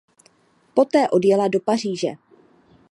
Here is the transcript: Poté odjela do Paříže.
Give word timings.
Poté 0.73 1.09
odjela 1.09 1.47
do 1.47 1.59
Paříže. 1.59 2.09